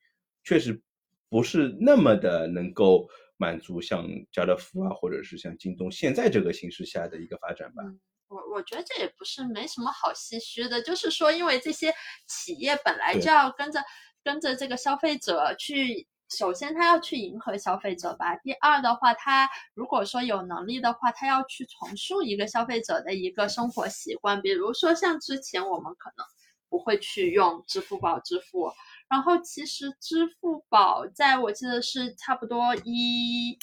[0.43, 0.81] 确实
[1.29, 7.83] 不是那么的能够满足像家乐福啊，或者是像京东现在这个形势下的一个发展吧。
[8.27, 11.93] 我我觉得这也不是没什么好唏嘘的，就是说，因为这些
[12.27, 13.79] 企业本来就要跟着
[14.23, 18.35] 跟着这个消费者去，首先他要去迎合消费者吧。
[18.37, 26.25] 第二的话，他如果说有能力的话，他要去重塑一个消费者的一个生活习惯，比如说像之前我们可能
[26.69, 28.71] 不会去用支付宝支付，
[29.09, 33.57] 然后其实支付宝在我记得是差不多一。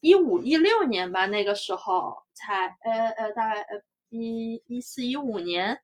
[0.00, 5.80] 一五一六年吧，那个时候才呃呃，大概呃一一四一五年，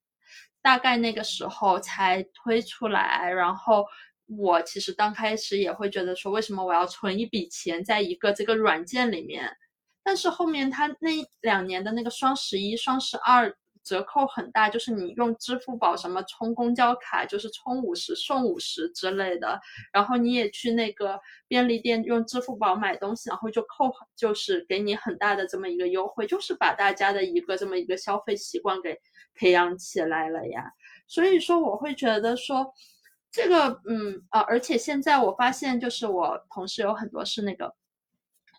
[0.60, 3.30] 大概那个时候才推出来。
[3.32, 3.86] 然后
[4.38, 9.50] 我其实刚开始也会觉得说，为什么我要存一笔钱在一个这个软件里面？
[10.02, 19.60] 但是后面他那两年的那个双十一、双十二折扣很大，就是你用支付宝什么充公交卡，就是充五十送五十之类的。
[19.92, 28.96] 然后你也去那个便利店用支付宝买东西，然后就扣，就是给你很大的这么一个优惠，就是把大家的一个这么一个消费习惯给
[29.34, 30.70] 培养起来了呀。
[31.08, 32.72] 所以说，我会觉得说，
[33.30, 37.74] 这个，嗯啊，而且现在我发现，就是我同事有很多是那个，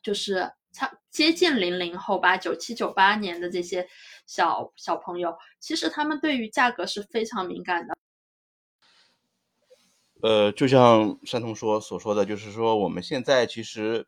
[0.01, 3.87] 就是差接近零零后吧，九七九八年的这些
[4.25, 7.97] 小小朋友，其实他们对于价格是非常敏感的。
[10.21, 14.07] 呃，就像山童说所说的，就是说我们现在其实，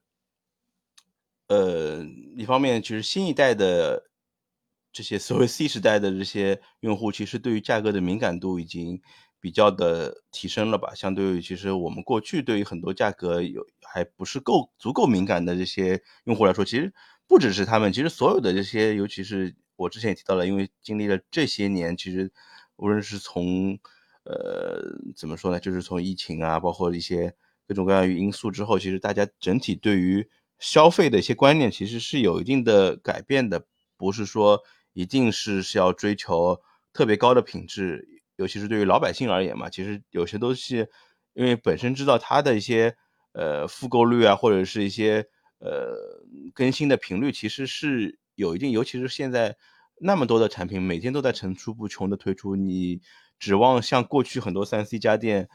[1.47, 2.04] 呃，
[2.38, 4.10] 一方面其实新一代的。
[4.95, 9.02] 这些所谓 C 时代的这些用户，其实对于价格的敏感度已经
[9.43, 10.95] 比较的提升了吧？
[10.95, 16.93] 相对于其实我们过去对于很多价格有还不是够足够敏感的这些用户来说，其实
[17.27, 22.32] 不只是他们，其实所有的这些，尤其是我之前也提到了，因为经历了这些年，其实
[22.77, 23.77] 无论是从
[24.23, 24.82] 呃
[25.13, 27.36] 怎么说呢，就是从疫情啊，包括一些
[27.67, 33.65] 各种各样因素之后，其实大家整体对于消费的一些观念，其实是有一定的改变的，
[33.97, 34.63] 不是说。
[34.95, 36.62] 一定是是要追求
[36.93, 38.08] 特别高的品质，
[38.43, 39.69] 尤其是对于老百姓而言嘛。
[39.69, 40.86] 其实有些东西，
[41.34, 42.95] 因为本身知道它的一些
[43.32, 45.25] 呃复购率啊，或者是一些
[45.60, 45.95] 呃
[46.53, 48.71] 更新的频率，其实是有一定。
[48.71, 49.56] 尤其是现在
[49.99, 53.01] 那么多的产品，每天都在层出不穷的推出，你
[53.39, 55.49] 指望像过去很多三 C 家电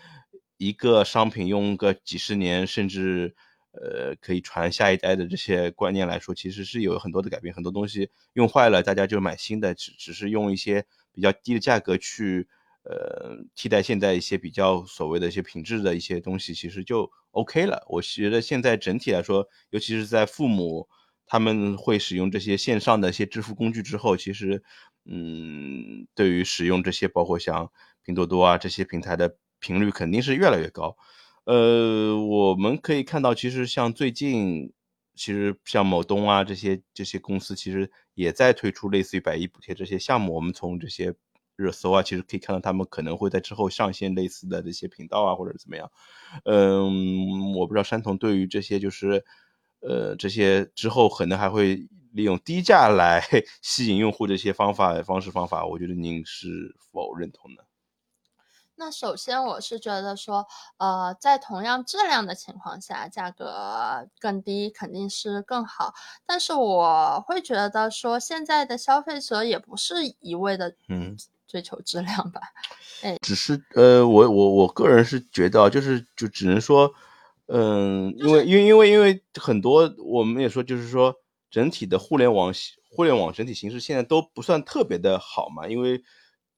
[0.57, 3.37] 一个商品用个几十年，甚至。
[3.70, 7.55] 呃，可以传下一代的这些观念来说，其实是有很多的改变。
[7.55, 12.48] 很多东西用坏了，大家就买新的，只只是用一些比较低的价格去
[12.88, 17.85] 呃替代现在一些比较所谓的一些品质的一些东西，其实就 OK 了。
[17.88, 20.88] 我觉得现在整体来说，尤其是在父母
[21.27, 24.62] 他们会使用这些线上的一些支付工具之后，其实
[25.05, 27.70] 嗯，对于使用这些包括像
[28.03, 30.96] 拼多多啊这些平台的频率肯定是越来越高。
[31.44, 34.72] 呃，我们可以看到，其实像最近，
[35.14, 40.35] 其实像某东啊这些这些公司，其实也在推出类似于百亿补贴这些项目。
[40.35, 41.14] 我们从这些
[41.59, 45.90] 热搜啊，其实可以看到他们可能会在之后上线类似的这些频道啊，或者怎么样。
[46.44, 49.25] 嗯，我不知道山童对于这些就是，
[49.81, 53.21] 呃，这些之后可能还会利用低价来
[53.61, 57.62] 吸引用户这些方法方式方法，我觉得您是否认同呢？
[58.81, 65.92] 那首先我是觉得说，呃，在同样质量的情况下，价格更低肯定是更好。
[66.25, 71.16] 但是我会觉得说，现在的消费者也不是一味的嗯
[71.48, 72.40] 追求质量吧，
[73.02, 76.92] 哎，只是呃，我我我个人是觉得，就是就只能说，
[77.46, 81.14] 嗯，因为因为因为因为很多我们也说，就是说
[81.50, 82.52] 整体的互联网
[82.90, 86.04] 互联网整体形势现在都不算特别的好嘛，因为。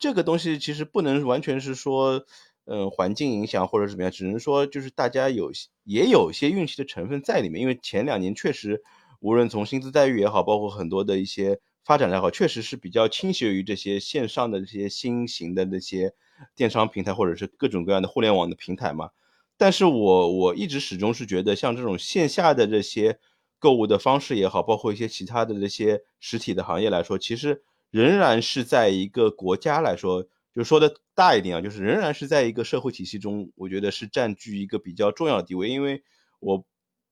[0.02, 2.24] 这个东西其实不能完全是说，
[2.64, 5.52] 嗯，环境影响或者怎么样，只能说就是大家有
[5.84, 7.60] 也有一些运气的成分在里面。
[7.60, 8.82] 因为前两年确实，
[9.20, 16.14] 无论从薪资待遇也好，包括很多的一些发展也好，确实是比较倾斜于这些线上的这些新型的那些
[16.54, 19.10] 电商平台或者是各种各样的互联网的平台嘛。
[19.56, 23.18] 但是我我一直始终是觉得，像这种线下的这些
[23.58, 27.62] 购物的方式也好，包括一些其他的这些实体的行业来说，其实。
[27.92, 35.68] 仍然是在一个国家来说，就说的大一点啊，就是仍然是在一个社会体系中，我觉得是占据一个比较重要的地位。
[35.68, 36.04] 因为
[36.38, 36.64] 我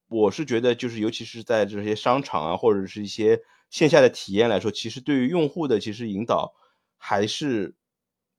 [0.06, 6.54] 我是觉得，就是尤其是在这些商场啊，或者是一些线下的体验来说，其实对于用户的其实引导
[6.96, 7.74] 还是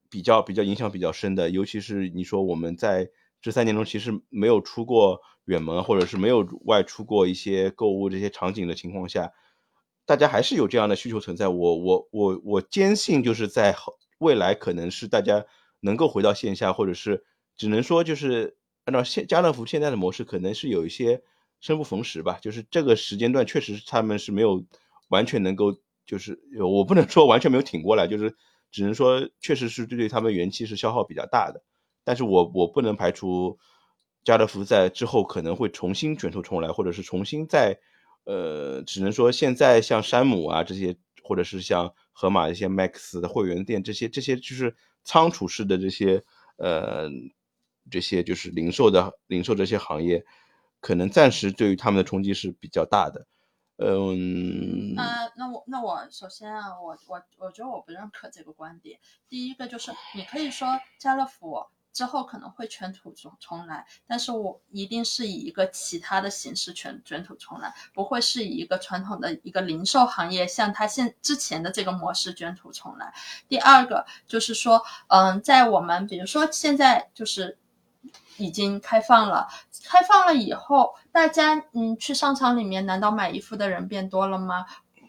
[0.10, 1.50] 比较比较影响比较深的。
[1.50, 3.10] 尤其是你说我们在
[3.42, 9.32] 这三年中，其实没有出过远门，或者是没有外出过一些购物这些场景的情况下。
[10.06, 13.76] 大家还是有这样的需求存在，我我我我坚信，就是在
[14.18, 15.46] 未来可能是大家
[15.82, 17.24] 能够回到线下，或者是
[17.56, 21.22] 只能说就是按照现家乐福现在的模式，可能是有一些
[21.62, 22.40] 生不逢时吧。
[22.42, 24.66] 就是这个时间段确实他们是没有
[25.10, 28.36] 完全能够，就是我不能说完全没有挺过来，就是
[28.72, 31.62] 只能说确实是对他们元气是消耗比较大的。
[32.04, 33.60] 但是我我不能排除
[34.24, 37.80] 家乐福在之后可能会重新卷土重来，或者是重新再。
[38.26, 46.24] 呃，只能说现在像山姆啊这些，或者是像盒马一些 Max 的会员店，这些这些就是仓储式的这些，
[46.58, 47.10] 呃，
[47.90, 50.24] 这些就是零售的零售这些行业，
[50.80, 53.26] 可能暂时对于他们的冲击是比较大的。
[53.80, 59.00] 嗯，那那我那我首先啊，我我我觉得我不认可这个观点。
[59.28, 61.66] 第一个就是你可以说家乐福。
[61.92, 73.12] 之后可能会卷土重重来，但是我一定是以一个其他的形式卷卷土重来，不会是以一个传统的一个零售行业像它现之前的这个模式卷土重来。
[73.50, 77.58] 第二个就是说，嗯，在我们比如说现在就是
[78.38, 79.48] 已经开放了，
[79.84, 84.66] 开放了以后，大家嗯去商场里面，难道买衣服的人变多了吗？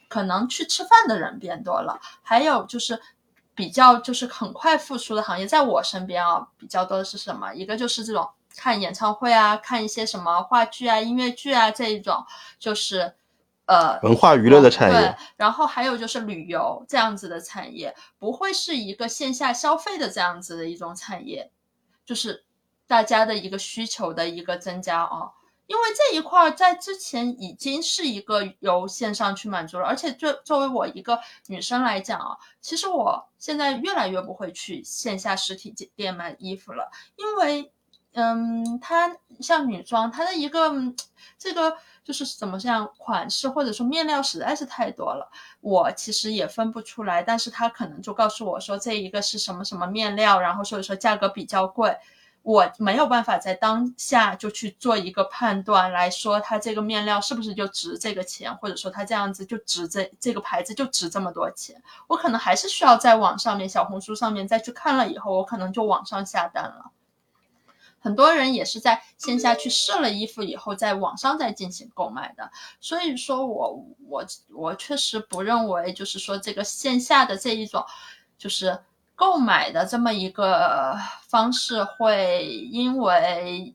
[0.09, 3.01] 可能去吃饭的人变多了，还有就是。
[3.53, 7.53] 比较就是很快复苏的行业，在我身边啊，比较多的是什么？
[7.53, 12.25] 一个就是这种看演唱会啊，看一些什么话剧啊、音乐剧啊这一种，
[12.59, 13.13] 就是
[13.67, 14.99] 呃文化娱乐的产业。
[14.99, 21.51] 对，然后还有就是旅游这样子的产业，不会是一个线下消费的这样子的一种产业，
[22.07, 22.45] 就是
[22.87, 25.33] 大家的一个需求的一个增加啊。
[25.71, 37.73] 因为这一块在之前已经是一个由线上去满足了，而且作作为我一个女生来讲啊，其实我现在越来越不会去线下实体店买衣服了，因为，
[38.15, 40.73] 嗯，它像女装，它的一个
[41.39, 51.97] 这个就是怎么样款式或者说面料实在是太多了，我其实也分不出来，但是他可能就告诉我说这一个是什么什么面料，然后所以说价格比较贵。
[52.43, 61.83] 我没有办法在当下就去做一个判断，来说它这个面料是不是就值这个钱，或者说它这样子就值这这个牌子就值这么多钱。
[62.07, 66.91] 我可能还是需要在网上面、小红书上面再去看了以后，我可能就网上下单了。
[68.01, 72.51] 很多人也是在线下去试了衣服以后，在网上再进行购买的。
[72.81, 74.25] 所以说我我
[74.55, 77.85] 我确实不认为，就是说这个线下的这一种，
[78.39, 78.81] 就是。
[79.21, 80.97] 购买的这么一个
[81.29, 83.75] 方式会因为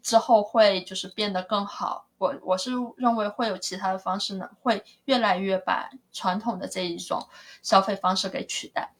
[0.00, 7.26] 之后会就是变得更好，我我是认为会有其他的方式呢，会越来越把传统的这一种
[7.62, 8.94] 消费方式给取代。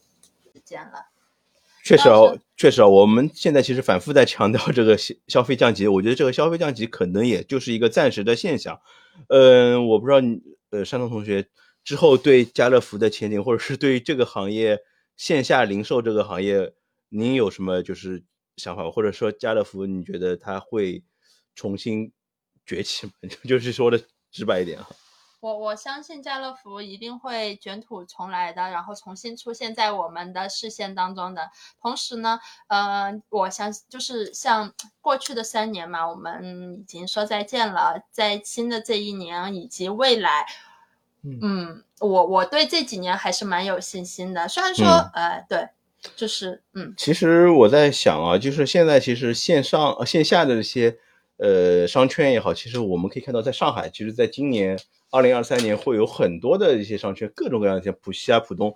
[0.53, 1.07] 时间了，
[1.85, 8.81] 确实哦，确实哦，我们现在其实反复在强调这个消消费降级，我觉得这个消费降级可能也就是一个暂时的现象。
[9.29, 11.47] 嗯，我不知道你呃山东同学
[11.85, 14.81] 之后对家乐福的前景，或者是对于这个行业。
[15.19, 16.73] 线下零售这个行业，
[17.09, 18.25] 您有什么就是
[18.57, 21.03] 想法，或者说家乐福，你觉得它会
[21.57, 22.13] 重新
[22.65, 23.13] 崛起吗？
[23.45, 24.01] 就是说的
[24.31, 24.89] 直白一点哈。
[25.41, 31.51] 我我相信家乐福一定会卷土重来的，然后重新出现在我们的视线当中的。
[31.81, 32.39] 同时呢，
[32.69, 40.47] 呃，我相信就是像过去的三年嘛，我们已经说再见了，在新的这一年以及未来。
[41.25, 44.47] 嗯，我我对这几年还是蛮有信心的。
[44.49, 45.69] 虽然说，呃，对，
[46.15, 46.95] 就是嗯。
[46.97, 50.97] 其实我在想啊，就是现在其实线上、线下的这些
[51.39, 54.79] 呃商圈也好，其实我们可以看到，在上海，其实在今年
[55.11, 58.75] 二零二三年会有很多的一些商圈，各种各样的，像浦西啊、浦东，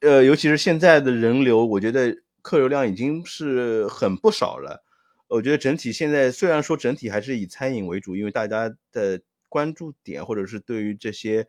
[0.00, 4.82] 呃，尤其是现在的人流，我觉得客流量已经是很不少了。
[5.28, 9.20] 我觉得整体现在虽然说整体还是以餐饮为主，因为大家的。
[9.56, 11.48] 关注点，或者是对于这些，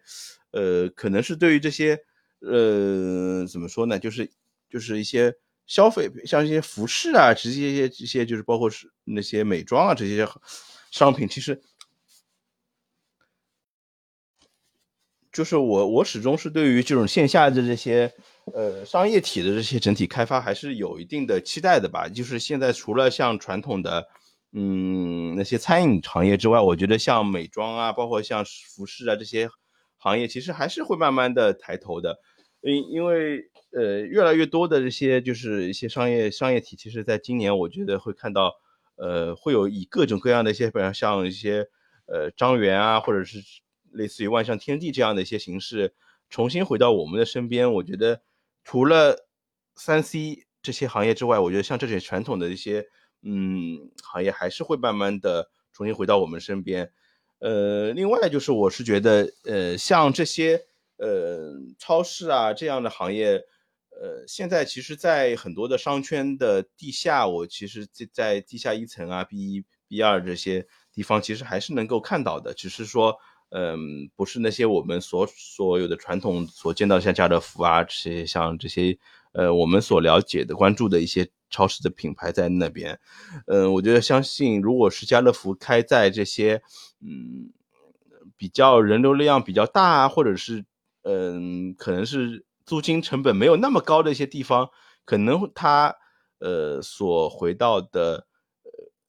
[0.51, 1.99] 呃，可能是对于这些，
[2.39, 3.99] 呃，怎么说呢？
[3.99, 4.31] 就是
[4.69, 5.35] 就是一些
[5.65, 10.25] 消费，像一些服饰啊，这些一些这些，就是包括是那些美妆啊这些
[10.89, 11.61] 商品，其实，
[15.29, 18.09] 就是我我始终是对于这种线下的这些，
[18.53, 22.07] 呃，商业体的这些整体开发还是有一定的期待的吧。
[22.07, 24.07] 就是现在除了像传统的。
[24.59, 29.47] 嗯，那些餐饮行业之外，我觉得像美妆啊，包括像服饰啊这些
[29.97, 32.17] 行业，其实还是会慢慢的抬头的。
[32.61, 38.55] 因因为呃，越来越多的这些就是一些商业商业体，其实在今年我觉得会看到，
[38.95, 41.67] 呃，会有以各种各样的一些，比如像一些
[42.07, 43.37] 呃张园啊，或者是
[43.91, 45.93] 类似于万象天地这样的一些形式，
[46.31, 47.71] 重新回到我们的身边。
[47.73, 48.23] 我觉得
[48.63, 49.27] 除了
[49.75, 52.87] 三 C 这些行业之外，我觉得像这些传统的一些。
[53.27, 56.91] 嗯，行业还是会慢慢的重新回到我们身边。
[57.39, 60.65] 呃，另外就是我是觉得，呃，像这些
[60.97, 63.33] 呃超市啊这样的行业，
[63.89, 72.53] 呃，现在其实，在很多的商圈的地下，我其实在在地下一层啊、B 一、B 二这些地方，其实还是能够看到的。
[72.53, 73.15] 只是说，
[73.49, 78.97] 嗯，不是那些我们所所有的传统所见到像家乐福啊这些像这些，
[79.37, 81.29] 呃，我们所了解的、关注的一些。
[81.49, 82.99] 超市的品牌在那边，
[83.45, 86.61] 嗯，我觉得相信，如果是家乐福开在这些，
[86.99, 87.53] 嗯，
[88.35, 90.65] 比较人流量比较大，或者是，
[91.03, 94.69] 嗯，可能是租金成本没有那么高的一些地方，
[95.05, 95.95] 可能它，
[96.39, 98.27] 呃，所回到的，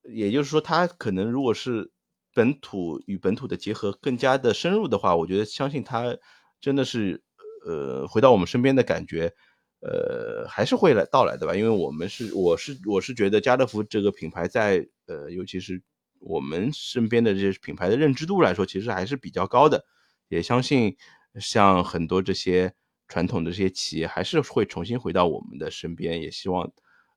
[0.05, 1.91] 呃，也就是说，它可能如果是
[2.33, 6.17] 本土与本土的结合更加的深入的话，我觉得相信它
[6.61, 7.21] 真的是，
[7.67, 9.35] 呃，回到我们身边的感觉。
[9.81, 15.81] 呃，还是会来到来的吧，因为我们是，我是我是觉得家乐福这个品牌在呃，尤其是
[16.19, 19.85] 我们身边的这些品牌的认知度来说，其实还是比较高的，
[20.29, 20.97] 也相信
[21.41, 22.75] 像很多这些
[23.07, 26.65] 传统的这些企业还是会重新回到我们的身边，也希望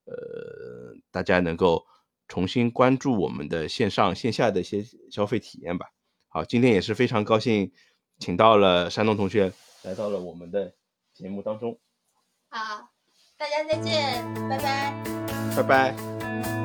[0.06, 1.84] 呃大家能够
[2.28, 5.88] 重新关注我们的线上线下的一些消费体验吧。
[6.28, 7.72] 好，今天也是非常高兴，
[8.20, 9.52] 请到了山东同学
[9.82, 10.76] 来到了我们的
[11.16, 11.80] 节目当中。
[12.54, 12.90] 好，
[13.38, 14.94] 大家再见，拜拜，
[15.56, 16.61] 拜拜。